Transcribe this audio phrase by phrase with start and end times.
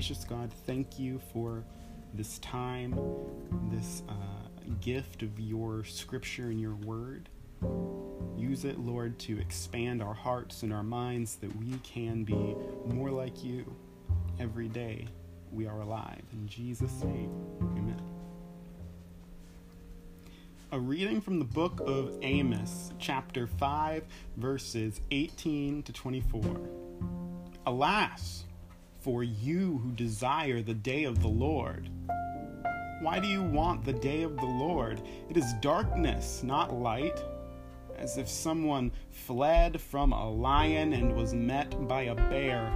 [0.00, 1.62] gracious God, thank you for
[2.14, 2.98] this time,
[3.70, 4.14] this uh,
[4.80, 7.28] gift of your scripture and your word.
[8.34, 13.10] Use it, Lord, to expand our hearts and our minds that we can be more
[13.10, 13.70] like you
[14.38, 15.06] every day
[15.52, 16.22] we are alive.
[16.32, 17.30] In Jesus' name,
[17.60, 18.00] amen.
[20.72, 24.04] A reading from the book of Amos, chapter 5,
[24.38, 26.58] verses 18 to 24.
[27.66, 28.44] Alas,
[29.00, 31.88] for you who desire the day of the Lord.
[33.00, 35.00] Why do you want the day of the Lord?
[35.30, 37.22] It is darkness, not light.
[37.96, 42.72] As if someone fled from a lion and was met by a bear,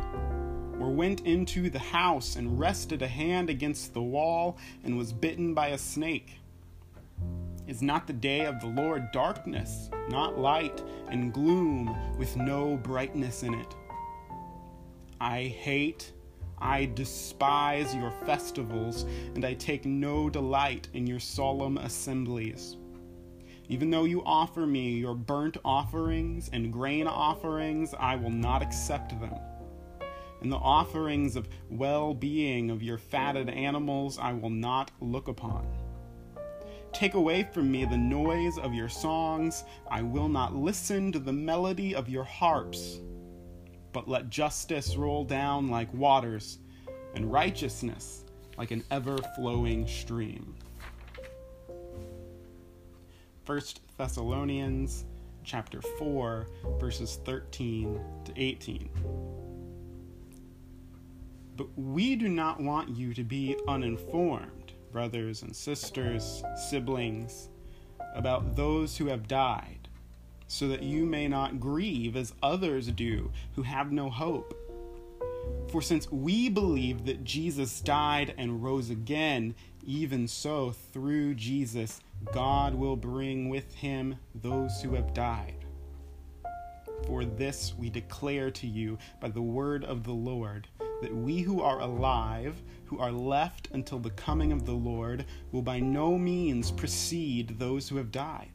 [0.81, 5.55] or went into the house and rested a hand against the wall and was bitten
[5.55, 6.39] by a snake.
[7.67, 13.43] Is not the day of the Lord darkness, not light, and gloom with no brightness
[13.43, 13.75] in it?
[15.21, 16.13] I hate,
[16.65, 19.03] I despise your festivals,
[19.35, 22.79] and I take no delight in your solemn assemblies.
[23.69, 29.11] Even though you offer me your burnt offerings and grain offerings, I will not accept
[29.21, 29.35] them.
[30.41, 35.67] And the offerings of well being of your fatted animals I will not look upon.
[36.95, 39.65] Take away from me the noise of your songs.
[39.91, 43.01] I will not listen to the melody of your harps.
[43.95, 46.59] But let justice roll down like waters,
[47.15, 48.25] and righteousness
[48.59, 50.55] like an ever flowing stream.
[53.47, 53.61] 1
[53.97, 55.05] Thessalonians
[55.45, 58.89] chapter 4 verses 13 to 18.
[61.57, 67.49] But we do not want you to be uninformed brothers and sisters, siblings,
[68.15, 69.84] about those who have died,
[70.47, 74.61] so that you may not grieve as others do who have no hope.
[75.69, 79.55] For since we believe that Jesus died and rose again,
[79.85, 82.01] even so, through Jesus,
[82.33, 85.65] God will bring with him those who have died.
[87.07, 90.69] For this we declare to you by the word of the Lord
[91.03, 95.61] that we who are alive, who are left until the coming of the Lord, will
[95.61, 98.54] by no means precede those who have died.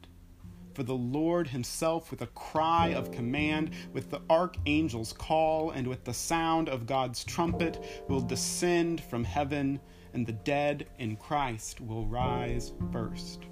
[0.74, 6.04] For the Lord himself, with a cry of command, with the archangel's call, and with
[6.04, 9.80] the sound of God's trumpet, will descend from heaven,
[10.14, 13.46] and the dead in Christ will rise first.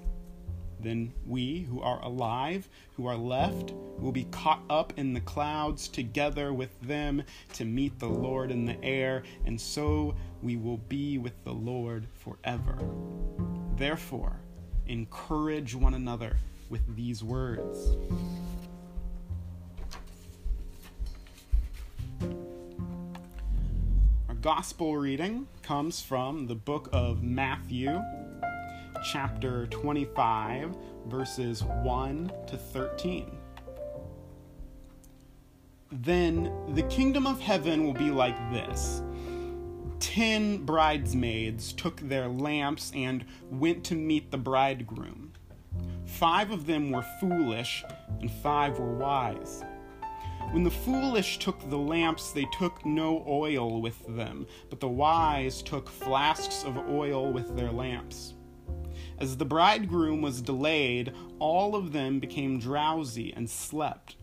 [0.79, 5.89] Then we who are alive, who are left, will be caught up in the clouds
[5.89, 7.21] together with them
[7.53, 12.07] to meet the Lord in the air, and so we will be with the Lord
[12.13, 12.77] forever.
[13.75, 14.39] Therefore,
[14.87, 16.37] encourage one another
[16.69, 17.95] with these words.
[24.27, 28.01] Our gospel reading comes from the book of Matthew
[29.03, 30.75] chapter 25,
[31.07, 33.37] verses 1 to 13.
[35.91, 39.01] Then the kingdom of heaven will be like this.
[39.99, 45.28] Ten bridesmaids took their lamps and went to meet the bridegroom.
[46.19, 47.85] Five of them were foolish,
[48.19, 49.63] and five were wise.
[50.51, 55.61] When the foolish took the lamps, they took no oil with them, but the wise
[55.61, 58.33] took flasks of oil with their lamps.
[59.19, 64.17] As the bridegroom was delayed, all of them became drowsy and slept.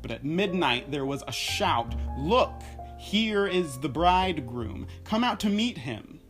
[0.00, 2.62] But at midnight there was a shout Look,
[2.98, 4.86] here is the bridegroom.
[5.04, 6.21] Come out to meet him.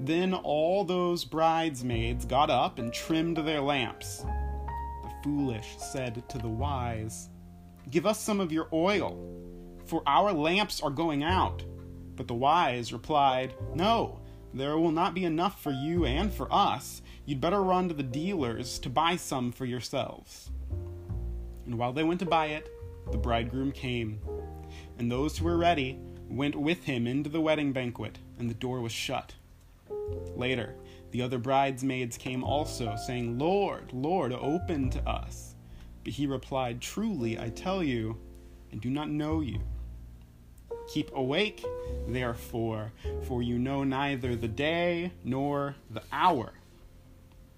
[0.00, 4.24] Then all those bridesmaids got up and trimmed their lamps.
[5.02, 7.28] The foolish said to the wise,
[7.90, 9.18] Give us some of your oil,
[9.86, 11.64] for our lamps are going out.
[12.16, 14.20] But the wise replied, No
[14.54, 17.02] there will not be enough for you and for us.
[17.26, 20.50] You'd better run to the dealers to buy some for yourselves.
[21.66, 22.68] And while they went to buy it,
[23.10, 24.20] the bridegroom came.
[24.98, 25.98] And those who were ready
[26.28, 29.34] went with him into the wedding banquet, and the door was shut.
[30.36, 30.74] Later,
[31.10, 35.54] the other bridesmaids came also, saying, Lord, Lord, open to us.
[36.04, 38.18] But he replied, Truly, I tell you,
[38.72, 39.60] I do not know you.
[40.88, 41.64] Keep awake,
[42.06, 42.92] therefore,
[43.24, 46.52] for you know neither the day nor the hour.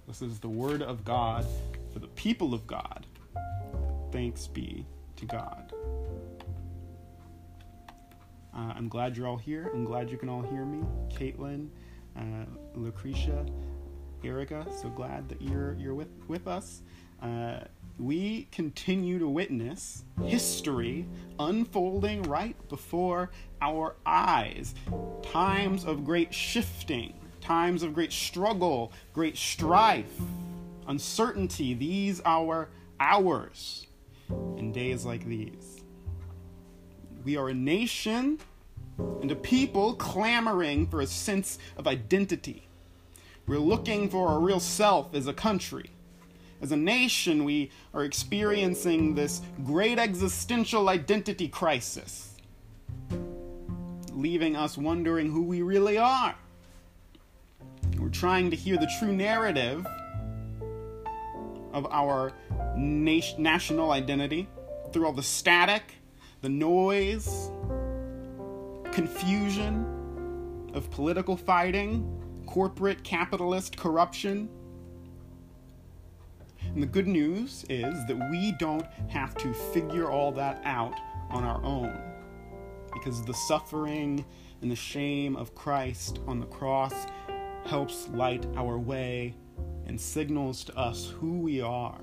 [0.08, 1.46] This is the word of God
[1.92, 3.06] for the people of God.
[4.10, 4.84] Thanks be
[5.16, 5.72] to God.
[8.52, 9.70] Uh, I'm glad you're all here.
[9.72, 10.82] I'm glad you can all hear me.
[11.08, 11.68] Caitlin,
[12.20, 12.44] uh,
[12.74, 13.46] Lucretia,
[14.22, 16.82] Erica, so glad that you're you're with with us.
[17.22, 17.60] Uh,
[17.98, 21.06] we continue to witness history
[21.38, 23.30] unfolding right before
[23.60, 24.74] our eyes.
[25.22, 30.18] Times of great shifting, times of great struggle, great strife,
[30.88, 31.74] uncertainty.
[31.74, 32.68] These are
[32.98, 33.86] hours
[34.56, 35.82] in days like these.
[37.24, 38.38] We are a nation
[39.20, 42.68] and a people clamoring for a sense of identity.
[43.46, 45.90] We're looking for a real self as a country.
[46.62, 52.36] As a nation, we are experiencing this great existential identity crisis,
[54.12, 56.34] leaving us wondering who we really are.
[57.98, 59.86] We're trying to hear the true narrative
[61.72, 62.32] of our
[62.76, 64.48] national identity
[64.92, 65.94] through all the static,
[66.42, 67.50] the noise,
[69.00, 72.04] confusion of political fighting,
[72.44, 74.46] corporate capitalist corruption.
[76.74, 81.00] And the good news is that we don't have to figure all that out
[81.30, 81.98] on our own.
[82.92, 84.22] Because the suffering
[84.60, 87.06] and the shame of Christ on the cross
[87.64, 89.34] helps light our way
[89.86, 92.02] and signals to us who we are.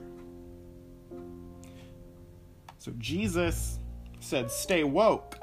[2.80, 3.78] So Jesus
[4.20, 5.38] said, Stay woke.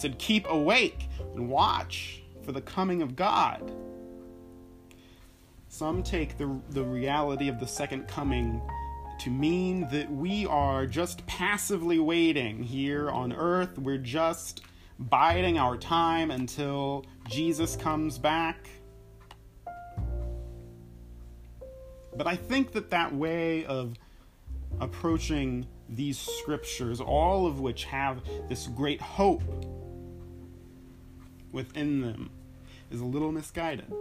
[0.00, 3.70] Said, Keep awake and watch for the coming of God.
[5.68, 8.62] Some take the, the reality of the second coming
[9.18, 13.78] to mean that we are just passively waiting here on earth.
[13.78, 14.62] We're just
[14.98, 18.70] biding our time until Jesus comes back.
[22.16, 23.98] But I think that that way of
[24.80, 29.42] approaching these scriptures, all of which have this great hope
[31.52, 32.30] within them,
[32.90, 33.92] is a little misguided.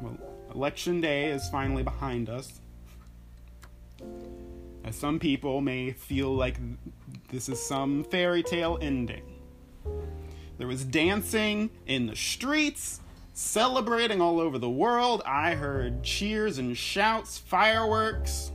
[0.00, 0.18] Well,
[0.54, 2.60] election day is finally behind us.
[4.84, 6.56] As some people may feel like
[7.28, 9.22] this is some fairy tale ending.
[10.58, 13.00] There was dancing in the streets,
[13.32, 15.22] celebrating all over the world.
[15.24, 18.52] I heard cheers and shouts, fireworks.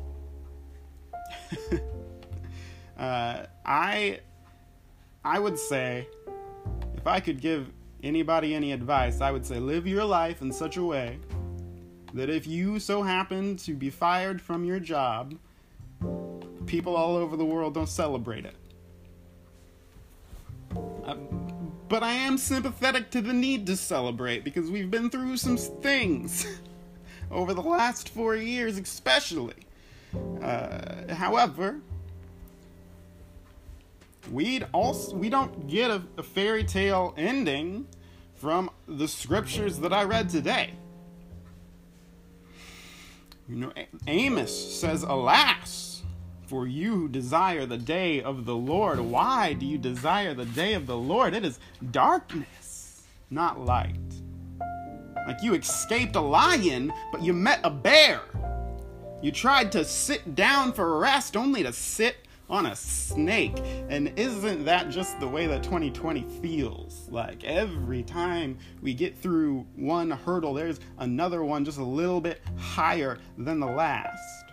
[2.98, 4.20] uh, I
[5.26, 6.08] I would say
[6.96, 7.72] if I could give
[8.04, 11.18] anybody any advice, I would say live your life in such a way
[12.14, 15.34] that if you so happen to be fired from your job,
[16.68, 18.56] people all over the world don't celebrate it.
[21.04, 21.16] Uh,
[21.90, 26.46] but I am sympathetic to the need to celebrate because we've been through some things
[27.32, 29.56] over the last four years, especially.
[30.42, 31.82] Uh, however,
[34.32, 37.88] we also we don't get a, a fairy tale ending
[38.36, 40.74] from the scriptures that I read today.
[43.48, 43.72] You know,
[44.08, 46.04] Amos says, "Alas,
[46.48, 50.74] for you who desire the day of the Lord, why do you desire the day
[50.74, 51.34] of the Lord?
[51.34, 51.60] It is
[51.92, 53.96] darkness, not light."
[55.28, 58.22] Like you escaped a lion, but you met a bear.
[59.22, 63.56] You tried to sit down for rest only to sit on a snake.
[63.90, 67.08] And isn't that just the way that 2020 feels?
[67.10, 72.42] Like every time we get through one hurdle, there's another one just a little bit
[72.58, 74.46] higher than the last.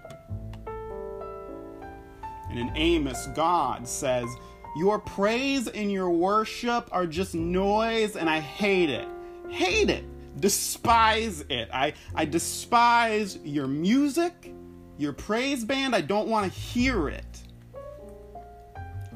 [2.51, 4.29] And in Amos, God says,
[4.77, 9.09] Your praise and your worship are just noise, and I hate it.
[9.49, 10.05] Hate it.
[10.41, 11.71] Despise it.
[11.73, 14.53] I, I despise your music
[14.99, 17.32] your praise band, I don't want to hear it.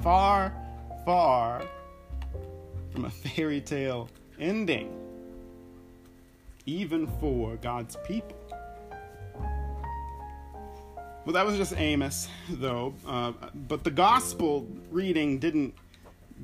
[0.06, 0.52] Far,
[1.04, 1.64] far
[2.92, 4.08] from a fairy tale
[4.38, 4.88] ending,
[6.64, 8.36] even for God's people.
[11.24, 12.94] Well, that was just Amos, though.
[13.04, 13.32] Uh,
[13.66, 15.74] but the gospel reading didn't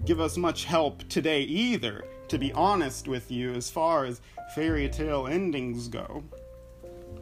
[0.06, 4.20] give us much help today either, to be honest with you, as far as
[4.56, 6.24] fairy tale endings go.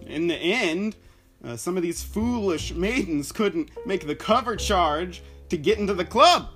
[0.07, 0.97] In the end,
[1.45, 6.05] uh, some of these foolish maidens couldn't make the cover charge to get into the
[6.05, 6.49] club.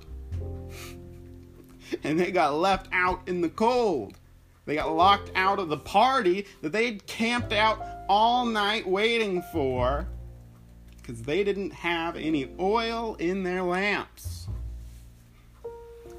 [2.02, 4.18] and they got left out in the cold.
[4.66, 10.08] They got locked out of the party that they'd camped out all night waiting for
[10.96, 14.48] because they didn't have any oil in their lamps.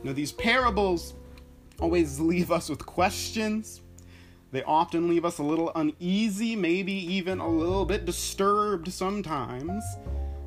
[0.03, 1.15] Now, these parables
[1.79, 3.81] always leave us with questions.
[4.51, 9.83] They often leave us a little uneasy, maybe even a little bit disturbed sometimes.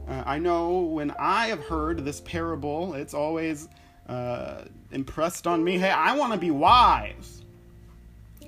[0.09, 3.69] Uh, I know when I have heard this parable, it's always
[4.09, 7.43] uh, impressed on me hey, I want to be wise.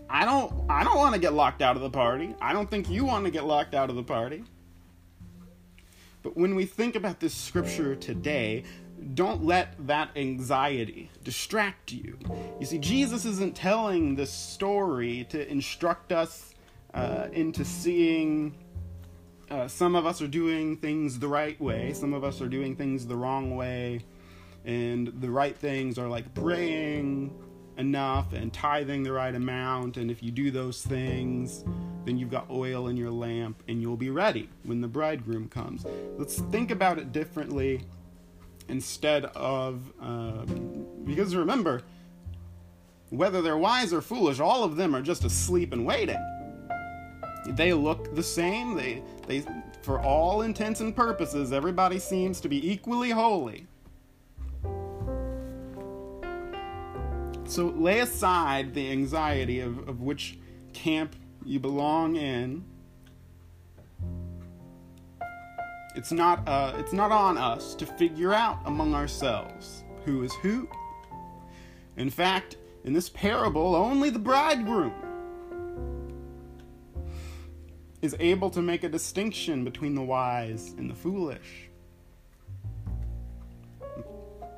[0.09, 2.35] I don't I don't want to get locked out of the party.
[2.41, 4.45] I don't think you want to get locked out of the party.
[6.23, 8.65] But when we think about this scripture today,
[9.15, 12.19] don't let that anxiety distract you.
[12.59, 16.55] You see, Jesus isn't telling this story to instruct us
[16.93, 18.55] uh, into seeing.
[19.51, 22.77] Uh, some of us are doing things the right way, some of us are doing
[22.77, 24.01] things the wrong way,
[24.65, 27.35] and the right things are like praying
[27.77, 29.97] enough and tithing the right amount.
[29.97, 31.65] And if you do those things,
[32.05, 35.85] then you've got oil in your lamp and you'll be ready when the bridegroom comes.
[36.17, 37.83] Let's think about it differently
[38.69, 39.93] instead of.
[40.01, 40.45] Uh,
[41.05, 41.83] because remember,
[43.09, 46.19] whether they're wise or foolish, all of them are just asleep and waiting.
[47.47, 48.75] They look the same.
[48.75, 49.45] They, they,
[49.83, 53.67] for all intents and purposes, everybody seems to be equally holy.
[57.45, 60.39] So lay aside the anxiety of, of which
[60.73, 62.65] camp you belong in.
[65.97, 70.69] It's not, uh, it's not on us to figure out among ourselves who is who.
[71.97, 74.95] In fact, in this parable, only the bridegroom
[78.03, 81.69] is able to make a distinction between the wise and the foolish.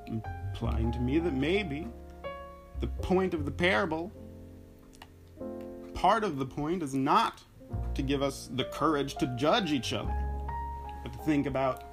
[0.06, 1.88] Implying to me that maybe
[2.80, 4.12] the point of the parable,
[5.94, 7.42] part of the point is not
[7.94, 10.14] to give us the courage to judge each other,
[11.02, 11.84] but to think about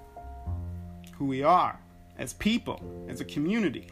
[1.13, 1.79] who we are
[2.17, 3.87] as people, as a community.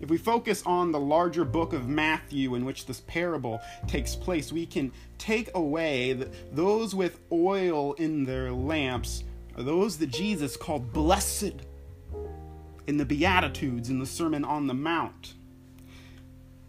[0.00, 4.52] If we focus on the larger book of Matthew in which this parable takes place,
[4.52, 9.24] we can take away that those with oil in their lamps
[9.56, 11.54] are those that Jesus called blessed
[12.86, 15.34] in the Beatitudes in the Sermon on the Mount.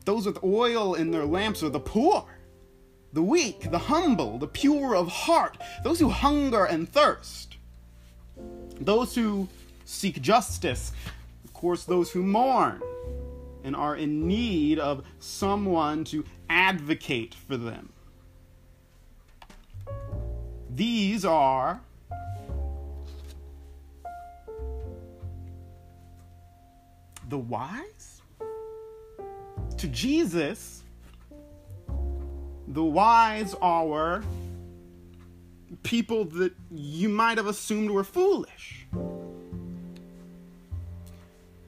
[0.06, 2.26] Those with oil in their lamps are the poor,
[3.14, 7.58] the weak, the humble, the pure of heart, those who hunger and thirst,
[8.82, 9.48] those who
[9.86, 10.94] seek justice,
[11.46, 12.82] of course, those who mourn
[13.64, 17.92] and are in need of someone to advocate for them.
[20.74, 21.82] These are
[27.30, 28.22] the wise?
[29.78, 30.84] To Jesus,
[32.68, 34.24] the wise are
[35.84, 38.88] people that you might have assumed were foolish.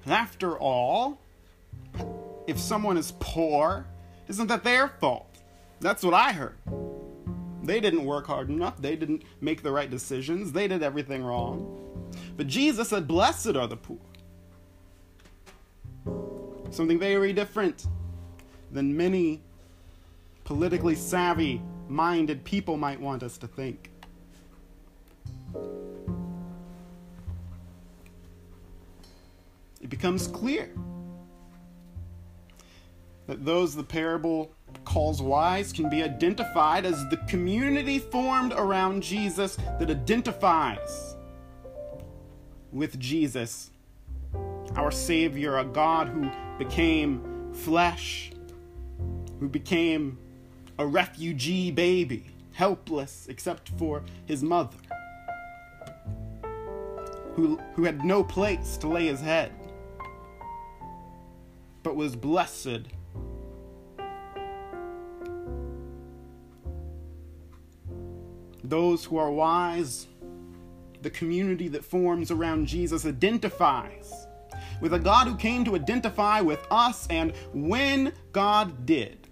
[0.05, 1.21] After all,
[2.47, 3.85] if someone is poor,
[4.27, 5.27] isn't that their fault?
[5.79, 6.57] That's what I heard.
[7.63, 8.81] They didn't work hard enough.
[8.81, 10.51] They didn't make the right decisions.
[10.51, 12.09] They did everything wrong.
[12.37, 13.99] But Jesus said, Blessed are the poor
[16.73, 17.87] something very different
[18.71, 19.41] than many
[20.43, 23.89] politically savvy minded people might want us to think.
[29.81, 30.71] It becomes clear
[33.31, 34.51] that those the parable
[34.83, 41.15] calls wise can be identified as the community formed around Jesus that identifies
[42.73, 43.71] with Jesus,
[44.75, 48.33] our Savior, a God who became flesh,
[49.39, 50.17] who became
[50.77, 54.75] a refugee baby, helpless except for his mother,
[57.35, 59.53] who, who had no place to lay his head,
[61.81, 62.89] but was blessed.
[68.71, 70.07] Those who are wise,
[71.01, 74.13] the community that forms around Jesus identifies
[74.79, 79.27] with a God who came to identify with us, and when God did,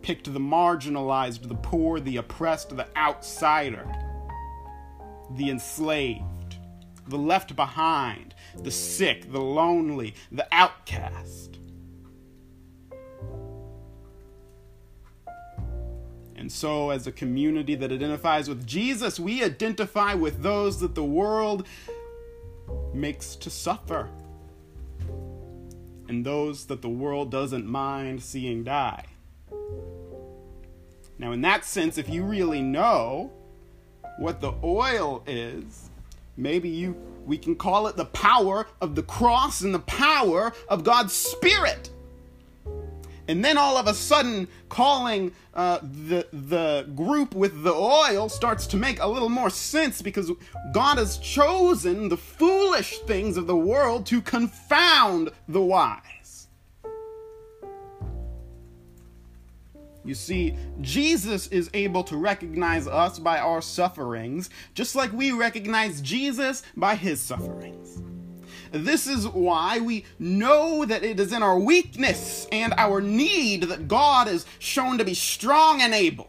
[0.00, 3.86] picked the marginalized, the poor, the oppressed, the outsider,
[5.32, 6.56] the enslaved,
[7.06, 11.53] the left behind, the sick, the lonely, the outcast.
[16.44, 21.02] And so, as a community that identifies with Jesus, we identify with those that the
[21.02, 21.66] world
[22.92, 24.10] makes to suffer
[26.06, 29.06] and those that the world doesn't mind seeing die.
[31.18, 33.32] Now, in that sense, if you really know
[34.18, 35.88] what the oil is,
[36.36, 40.84] maybe you we can call it the power of the cross and the power of
[40.84, 41.88] God's Spirit.
[43.26, 48.66] And then all of a sudden, calling uh, the, the group with the oil starts
[48.68, 50.30] to make a little more sense because
[50.72, 56.48] God has chosen the foolish things of the world to confound the wise.
[60.04, 66.02] You see, Jesus is able to recognize us by our sufferings, just like we recognize
[66.02, 68.02] Jesus by his sufferings.
[68.74, 73.86] This is why we know that it is in our weakness and our need that
[73.86, 76.28] God is shown to be strong and able.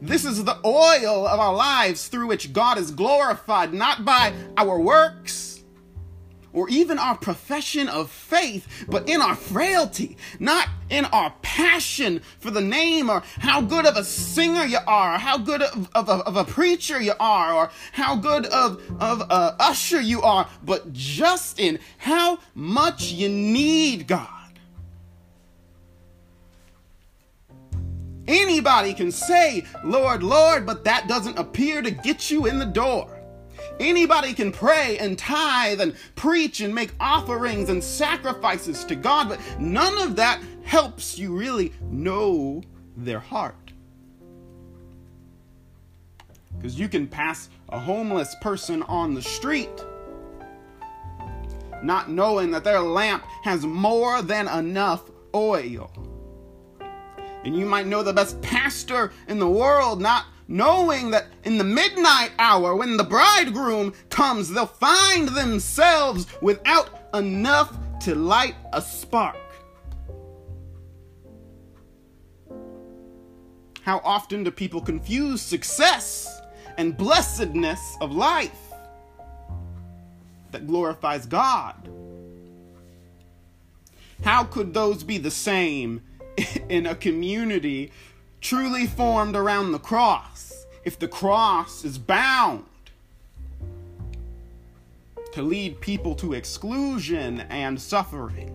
[0.00, 4.80] This is the oil of our lives through which God is glorified, not by our
[4.80, 5.53] works
[6.54, 12.50] or even our profession of faith, but in our frailty, not in our passion for
[12.50, 16.08] the name or how good of a singer you are, or how good of, of,
[16.08, 20.92] of a preacher you are, or how good of, of a usher you are, but
[20.92, 24.28] just in how much you need God.
[28.26, 33.13] Anybody can say, Lord, Lord, but that doesn't appear to get you in the door.
[33.80, 39.40] Anybody can pray and tithe and preach and make offerings and sacrifices to God, but
[39.58, 42.62] none of that helps you really know
[42.96, 43.72] their heart.
[46.56, 49.84] Because you can pass a homeless person on the street
[51.84, 55.90] not knowing that their lamp has more than enough oil.
[57.44, 61.64] And you might know the best pastor in the world, not knowing that in the
[61.64, 69.36] midnight hour, when the bridegroom comes, they'll find themselves without enough to light a spark.
[73.82, 76.40] How often do people confuse success
[76.78, 78.72] and blessedness of life
[80.52, 81.90] that glorifies God?
[84.22, 86.02] How could those be the same
[86.68, 87.92] in a community
[88.44, 92.62] truly formed around the cross, if the cross is bound
[95.32, 98.54] to lead people to exclusion and suffering,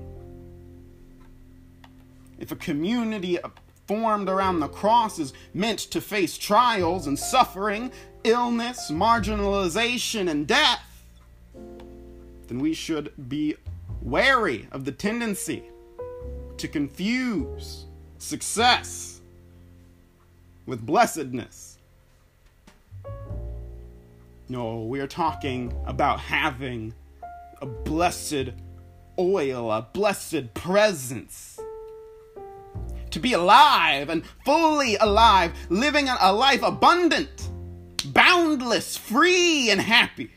[2.37, 3.39] if a community
[3.87, 7.91] formed around the cross is meant to face trials and suffering,
[8.23, 11.03] illness, marginalization, and death,
[12.47, 13.55] then we should be
[14.03, 15.63] wary of the tendency
[16.57, 17.85] to confuse
[18.19, 19.18] success
[20.69, 21.77] with blessedness.
[24.47, 26.93] No, we are talking about having
[27.61, 28.51] a blessed
[29.17, 31.59] oil, a blessed presence.
[33.11, 37.49] To be alive and fully alive, living a life abundant,
[38.05, 40.31] boundless, free, and happy.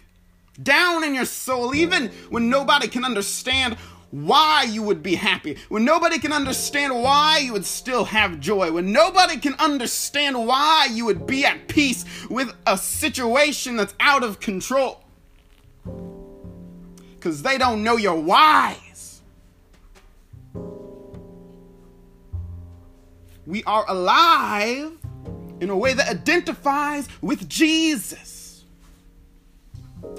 [0.63, 3.77] Down in your soul, even when nobody can understand
[4.13, 8.71] why you would be happy, when nobody can understand why you would still have joy,
[8.71, 14.23] when nobody can understand why you would be at peace with a situation that's out
[14.23, 15.03] of control.
[17.15, 19.23] Because they don't know your whys.
[23.47, 24.93] We are alive
[25.61, 28.42] in a way that identifies with Jesus.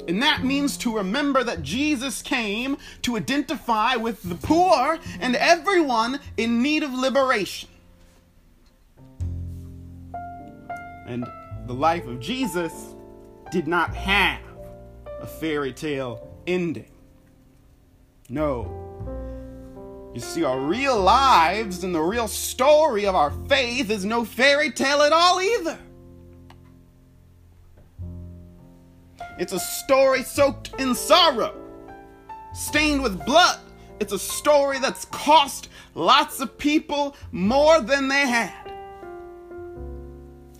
[0.08, 6.20] And that means to remember that Jesus came to identify with the poor and everyone
[6.38, 7.70] in need of liberation.
[11.08, 11.26] And
[11.68, 12.96] the life of Jesus
[13.52, 14.42] did not have
[15.22, 16.92] a fairy tale ending.
[18.30, 18.80] No.
[20.14, 24.72] You see, our real lives and the real story of our faith is no fairy
[24.72, 25.80] tale at all either.
[29.44, 31.54] It's a story soaked in sorrow,
[32.54, 33.60] stained with blood.
[34.00, 38.72] It's a story that's cost lots of people more than they had.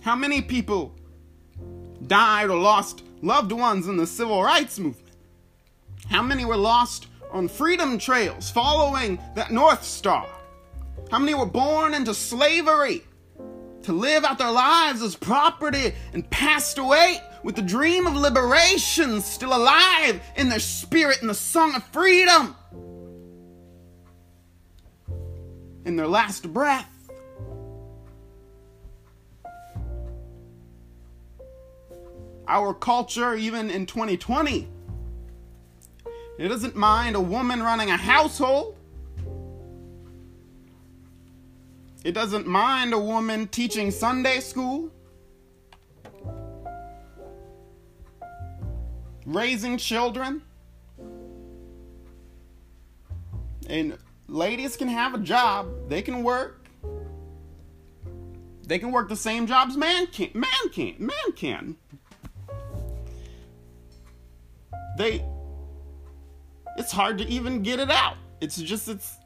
[0.02, 0.94] How many people
[2.08, 5.16] died or lost loved ones in the civil rights movement?
[6.10, 10.28] How many were lost on freedom trails following that North Star?
[11.10, 13.02] How many were born into slavery
[13.84, 19.20] to live out their lives as property and passed away with the dream of liberation
[19.20, 22.56] still alive in their spirit and the song of freedom
[25.84, 26.90] in their last breath.
[32.48, 34.66] Our culture, even in 2020,
[36.38, 38.76] it doesn't mind a woman running a household.
[42.04, 44.90] It doesn't mind a woman teaching Sunday school.
[49.26, 50.42] Raising children.
[53.68, 56.66] And ladies can have a job, they can work.
[58.66, 61.76] They can work the same jobs man can man can man can.
[64.96, 65.24] They
[66.76, 68.16] it's hard to even get it out.
[68.40, 69.16] It's just it's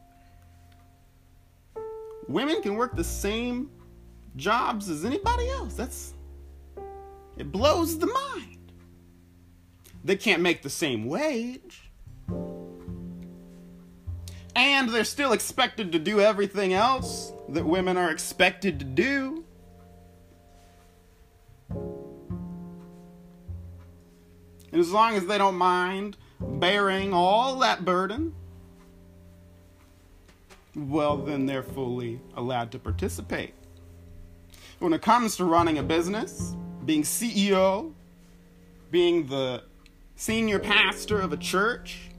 [2.27, 3.71] women can work the same
[4.37, 5.75] jobs as anybody else.
[5.75, 6.15] That's
[7.37, 8.58] it blows the mind.
[10.05, 11.91] They can't make the same wage.
[14.55, 19.45] And they're still expected to do everything else that women are expected to do.
[24.71, 28.35] And as long as they don't mind bearing all that burden,
[30.75, 33.55] well, then they're fully allowed to participate.
[34.79, 37.93] When it comes to running a business, being CEO,
[38.91, 39.65] being the
[40.18, 42.11] senior pastor of a church,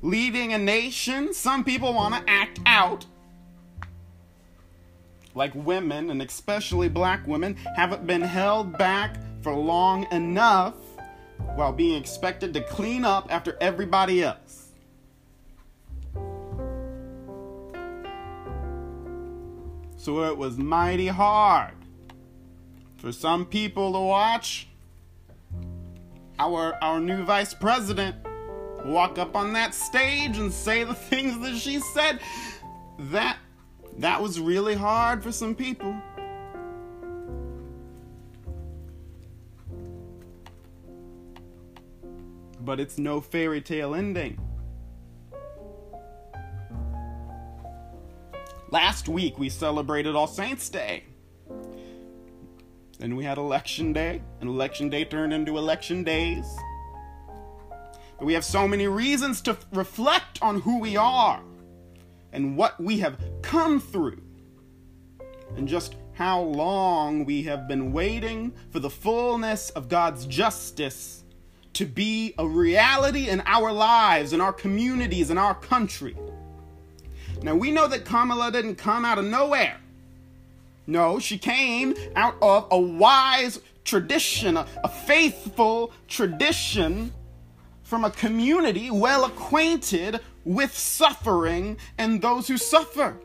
[0.00, 3.04] leading a nation, some people want to act out
[5.34, 10.74] like women, and especially black women, haven't been held back for long enough
[11.54, 14.68] while being expected to clean up after everybody else.
[19.98, 21.74] So it was mighty hard
[22.96, 24.68] for some people to watch
[26.38, 28.16] our our new vice president
[28.84, 32.20] walk up on that stage and say the things that she said.
[32.98, 33.38] That
[33.98, 35.94] that was really hard for some people.
[42.60, 44.40] But it's no fairy tale ending.
[48.70, 51.04] Last week we celebrated all saints day
[52.98, 56.58] then we had election day and election day turned into election days
[58.18, 61.42] but we have so many reasons to reflect on who we are
[62.32, 64.22] and what we have come through,
[65.56, 71.24] and just how long we have been waiting for the fullness of God's justice
[71.74, 76.16] to be a reality in our lives, in our communities, in our country.
[77.42, 79.78] Now, we know that Kamala didn't come out of nowhere.
[80.86, 87.12] No, she came out of a wise tradition, a, a faithful tradition
[87.82, 93.16] from a community well acquainted with suffering and those who suffer.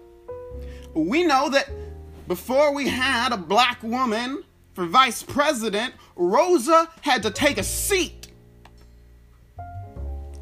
[0.93, 1.69] We know that
[2.27, 4.43] before we had a black woman
[4.73, 8.29] for vice president, Rosa had to take a seat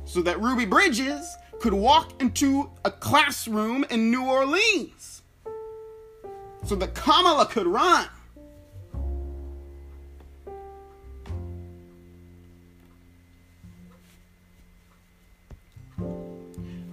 [0.06, 5.19] so that Ruby Bridges could walk into a classroom in New Orleans
[6.70, 8.06] so that Kamala could run.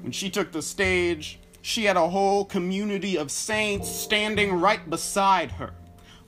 [0.01, 5.53] When she took the stage, she had a whole community of saints standing right beside
[5.53, 5.75] her,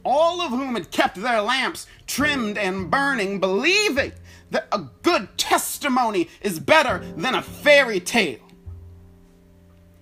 [0.05, 4.13] all of whom had kept their lamps trimmed and burning, believing
[4.51, 8.48] that a good testimony is better than a fairy tale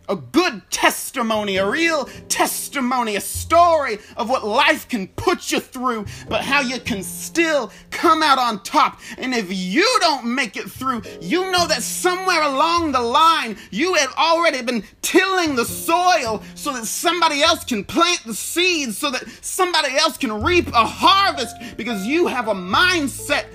[0.09, 6.07] a good testimony, a real testimony, a story of what life can put you through,
[6.29, 9.01] but how you can still come out on top.
[9.19, 13.95] And if you don't make it through, you know that somewhere along the line, you
[13.95, 19.11] have already been tilling the soil so that somebody else can plant the seeds, so
[19.11, 23.47] that somebody else can reap a harvest because you have a mindset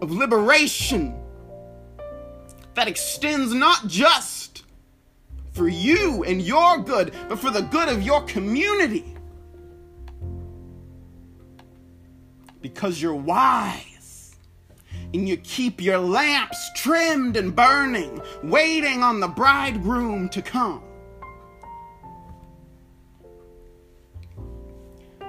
[0.00, 1.14] of liberation
[2.74, 4.27] that extends not just
[5.58, 9.12] for you and your good, but for the good of your community.
[12.62, 14.36] Because you're wise
[15.12, 20.84] and you keep your lamps trimmed and burning, waiting on the bridegroom to come.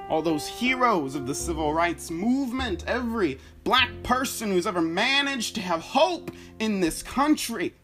[0.10, 5.62] all those heroes of the civil rights movement, every black person who's ever managed to
[5.62, 7.76] have hope in this country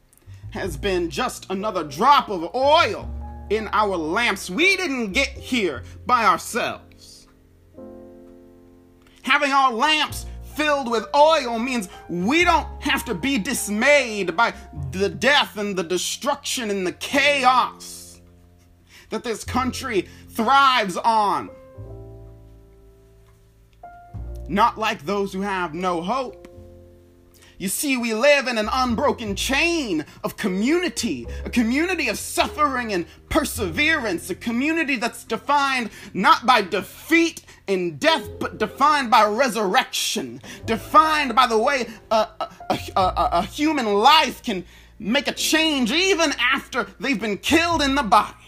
[0.55, 3.09] has been just another drop of oil
[3.49, 4.49] in our lamps.
[4.49, 7.27] We didn't get here by ourselves.
[9.23, 14.53] Having our lamps filled with oil means we don't have to be dismayed by
[14.91, 18.21] the death and the destruction and the chaos
[19.09, 21.49] that this country thrives on.
[24.47, 26.47] Not like those who have no hope.
[27.57, 33.05] You see, we live in an unbroken chain of community, a community of suffering and
[33.29, 41.35] perseverance, a community that's defined not by defeat and death, but defined by resurrection, defined
[41.35, 42.49] by the way a, a,
[42.95, 44.65] a, a human life can
[44.99, 48.44] make a change even after they've been killed in the body.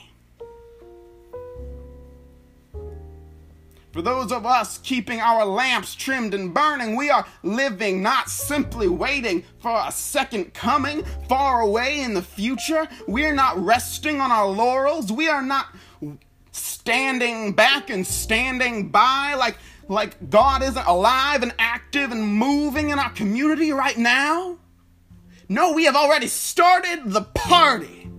[3.97, 8.87] For those of us keeping our lamps trimmed and burning, we are living, not simply
[8.87, 12.87] waiting for a second coming far away in the future.
[13.07, 15.11] We're not resting on our laurels.
[15.11, 15.75] We are not
[16.51, 19.57] standing back and standing by like
[19.87, 24.59] like God isn't alive and active and moving in our community right now?
[25.49, 28.11] No, we have already started the party.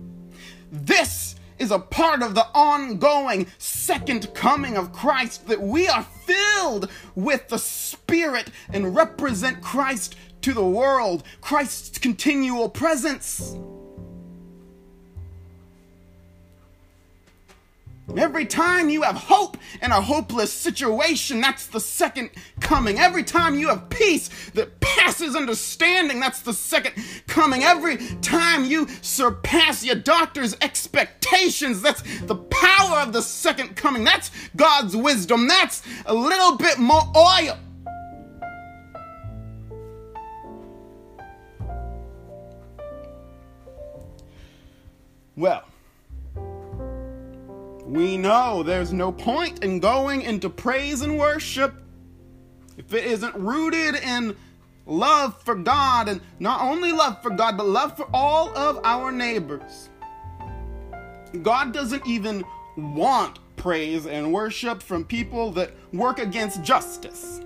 [0.73, 6.89] This is a part of the ongoing second coming of Christ that we are filled
[7.15, 13.55] with the Spirit and represent Christ to the world, Christ's continual presence.
[18.17, 22.99] Every time you have hope in a hopeless situation, that's the second coming.
[22.99, 26.93] Every time you have peace that passes understanding, that's the second
[27.27, 27.63] coming.
[27.63, 34.03] Every time you surpass your doctor's expectations, that's the power of the second coming.
[34.03, 35.47] That's God's wisdom.
[35.47, 37.57] That's a little bit more oil.
[45.35, 45.68] Well,
[47.89, 51.73] we know there's no point in going into praise and worship
[52.77, 54.35] if it isn't rooted in
[54.85, 59.11] love for God and not only love for God, but love for all of our
[59.11, 59.89] neighbors.
[61.41, 62.43] God doesn't even
[62.77, 67.41] want praise and worship from people that work against justice.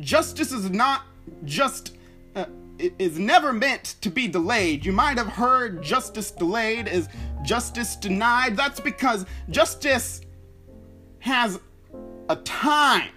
[0.00, 1.02] Justice is not
[1.46, 1.96] just
[2.34, 2.46] uh,
[2.78, 4.84] is never meant to be delayed.
[4.84, 7.08] You might have heard justice delayed is
[7.42, 8.56] justice denied.
[8.56, 10.20] That's because justice
[11.20, 11.60] has
[12.28, 13.10] a time.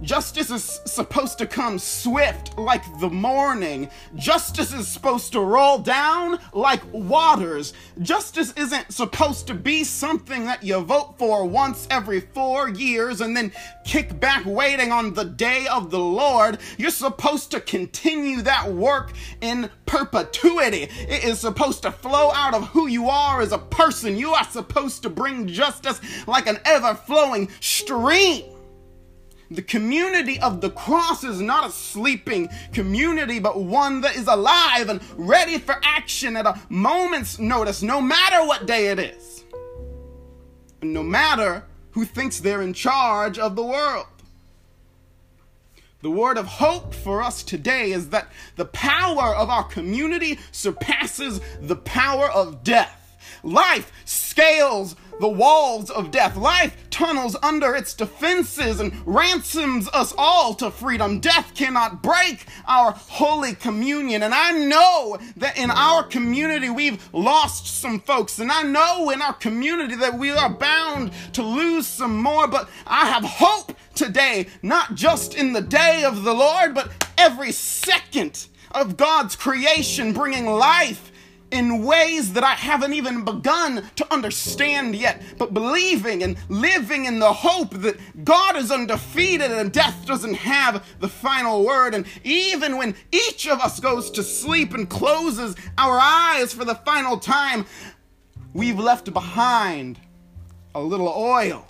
[0.00, 3.90] Justice is supposed to come swift like the morning.
[4.14, 7.74] Justice is supposed to roll down like waters.
[8.00, 13.36] Justice isn't supposed to be something that you vote for once every four years and
[13.36, 13.50] then
[13.84, 16.58] kick back waiting on the day of the Lord.
[16.76, 20.84] You're supposed to continue that work in perpetuity.
[21.08, 24.16] It is supposed to flow out of who you are as a person.
[24.16, 28.44] You are supposed to bring justice like an ever flowing stream.
[29.50, 34.90] The community of the cross is not a sleeping community, but one that is alive
[34.90, 39.44] and ready for action at a moment's notice, no matter what day it is.
[40.82, 44.06] And no matter who thinks they're in charge of the world.
[46.00, 51.40] The word of hope for us today is that the power of our community surpasses
[51.60, 52.94] the power of death.
[53.42, 56.36] Life scales the walls of death.
[56.36, 61.20] Life tunnels under its defenses and ransoms us all to freedom.
[61.20, 64.22] Death cannot break our holy communion.
[64.22, 68.38] And I know that in our community we've lost some folks.
[68.38, 72.46] And I know in our community that we are bound to lose some more.
[72.48, 77.52] But I have hope today, not just in the day of the Lord, but every
[77.52, 81.10] second of God's creation bringing life
[81.50, 87.18] in ways that I haven't even begun to understand yet, but believing and living in
[87.18, 91.94] the hope that God is undefeated and death doesn't have the final word.
[91.94, 96.74] And even when each of us goes to sleep and closes our eyes for the
[96.74, 97.64] final time,
[98.52, 99.98] we've left behind
[100.74, 101.66] a little oil.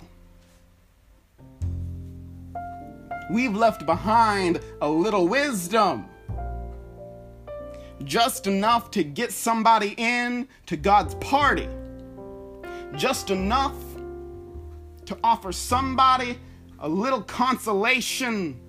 [3.31, 6.09] We've left behind a little wisdom
[8.03, 11.67] just enough to get somebody in to God's party,
[12.95, 13.75] just enough
[15.05, 16.37] to offer somebody
[16.79, 18.59] a little consolation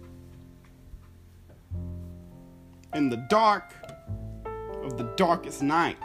[2.95, 3.75] in the dark
[4.83, 6.03] of the darkest night.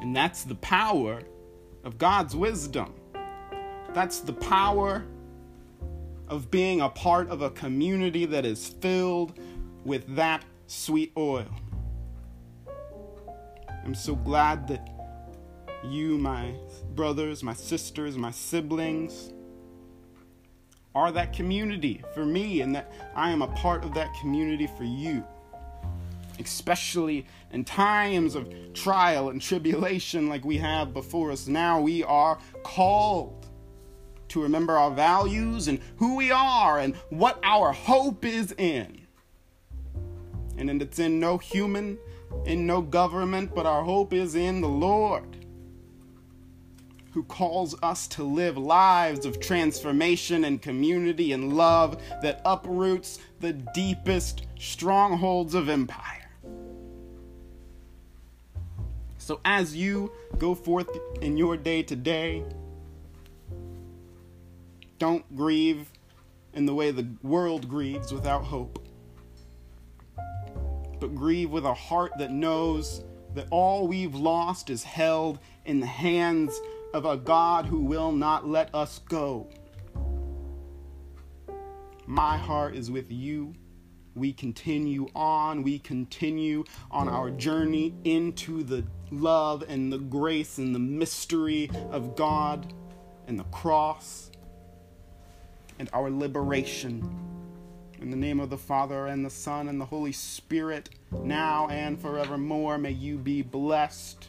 [0.00, 1.22] And that's the power
[1.84, 2.92] of God's wisdom.
[3.94, 5.04] That's the power
[6.28, 9.38] of being a part of a community that is filled
[9.84, 11.46] with that sweet oil.
[13.84, 14.88] I'm so glad that
[15.84, 16.54] you, my
[16.94, 19.32] brothers, my sisters, my siblings,
[20.94, 24.84] are that community for me, and that I am a part of that community for
[24.84, 25.24] you.
[26.38, 32.38] Especially in times of trial and tribulation like we have before us now, we are
[32.62, 33.46] called
[34.28, 39.03] to remember our values and who we are and what our hope is in
[40.56, 41.98] and it's in no human,
[42.44, 45.36] in no government, but our hope is in the Lord,
[47.12, 53.52] who calls us to live lives of transformation and community and love that uproots the
[53.52, 56.30] deepest strongholds of empire.
[59.18, 60.88] So, as you go forth
[61.22, 62.44] in your day to day,
[64.98, 65.90] don't grieve
[66.52, 68.83] in the way the world grieves without hope
[71.00, 73.04] but grieve with a heart that knows
[73.34, 76.60] that all we've lost is held in the hands
[76.92, 79.48] of a God who will not let us go.
[82.06, 83.54] My heart is with you.
[84.14, 85.62] We continue on.
[85.62, 92.14] We continue on our journey into the love and the grace and the mystery of
[92.14, 92.72] God
[93.26, 94.30] and the cross
[95.78, 97.33] and our liberation.
[98.00, 100.90] In the name of the Father and the Son and the Holy Spirit,
[101.22, 104.28] now and forevermore, may you be blessed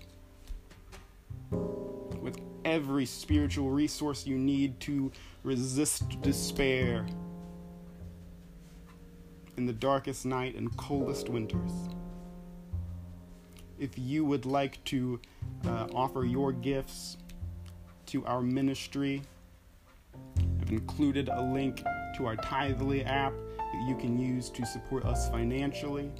[1.51, 5.11] with every spiritual resource you need to
[5.43, 7.05] resist despair
[9.57, 11.71] in the darkest night and coldest winters.
[13.79, 15.19] If you would like to
[15.65, 17.17] uh, offer your gifts
[18.07, 19.21] to our ministry,
[20.61, 21.83] I've included a link
[22.15, 23.33] to our Tithely app
[23.75, 26.11] that you can use to support us financially.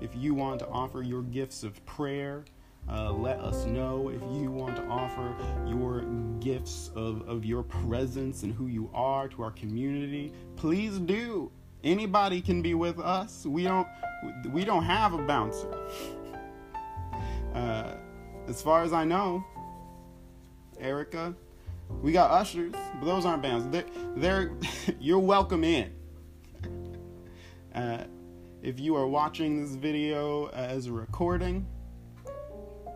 [0.00, 2.44] If you want to offer your gifts of prayer,
[2.90, 5.34] uh, let us know if you want to offer
[5.66, 6.02] your
[6.40, 10.32] gifts of, of your presence and who you are to our community.
[10.56, 11.50] Please do.
[11.82, 13.44] Anybody can be with us.
[13.44, 13.86] We don't
[14.50, 15.68] we don't have a bouncer.
[17.54, 17.92] Uh,
[18.48, 19.44] as far as I know,
[20.80, 21.34] Erica,
[22.02, 23.66] we got ushers, but those aren't bands.
[23.68, 23.84] They're,
[24.16, 24.52] they're
[24.98, 25.92] you're welcome in.
[27.74, 28.04] Uh,
[28.62, 31.66] if you are watching this video as a recording,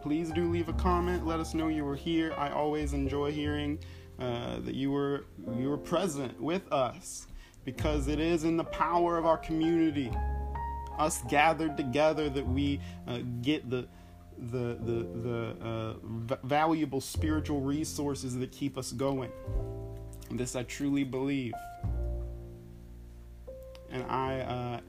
[0.03, 1.27] please do leave a comment.
[1.27, 2.33] Let us know you were here.
[2.39, 3.81] I always enjoy hearing
[4.21, 7.27] uh, that you were you were present with us
[7.65, 10.13] because it is in the power of our community,
[10.97, 13.89] us gathered together, that we uh, get the
[14.39, 19.31] the the the uh, v- valuable spiritual resources that keep us going.
[20.31, 21.53] This I truly believe,
[23.91, 24.81] and I uh,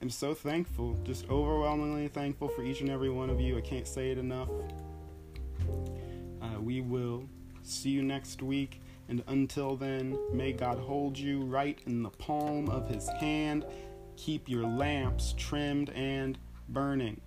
[0.00, 3.56] am so thankful, just overwhelmingly thankful for each and every one of you.
[3.56, 4.48] I can't say it enough.
[6.40, 7.28] Uh, we will
[7.62, 8.80] see you next week.
[9.08, 13.66] And until then, may God hold you right in the palm of his hand.
[14.16, 17.20] Keep your lamps trimmed and burning.